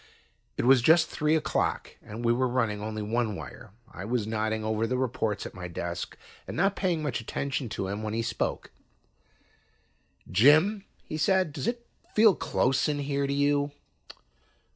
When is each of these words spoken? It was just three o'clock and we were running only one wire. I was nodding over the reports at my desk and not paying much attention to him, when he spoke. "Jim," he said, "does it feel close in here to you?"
It 0.57 0.65
was 0.65 0.81
just 0.81 1.11
three 1.11 1.35
o'clock 1.35 1.91
and 2.01 2.25
we 2.25 2.33
were 2.33 2.47
running 2.47 2.81
only 2.81 3.03
one 3.03 3.35
wire. 3.35 3.69
I 3.93 4.03
was 4.03 4.25
nodding 4.25 4.63
over 4.63 4.87
the 4.87 4.97
reports 4.97 5.45
at 5.45 5.53
my 5.53 5.67
desk 5.67 6.17
and 6.47 6.57
not 6.57 6.75
paying 6.75 7.03
much 7.03 7.21
attention 7.21 7.69
to 7.69 7.87
him, 7.87 8.01
when 8.01 8.15
he 8.15 8.23
spoke. 8.23 8.71
"Jim," 10.31 10.85
he 11.03 11.17
said, 11.17 11.53
"does 11.53 11.67
it 11.67 11.85
feel 12.15 12.33
close 12.33 12.89
in 12.89 12.97
here 12.97 13.27
to 13.27 13.33
you?" 13.33 13.73